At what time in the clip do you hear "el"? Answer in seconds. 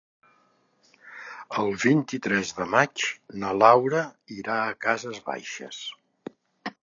1.63-1.69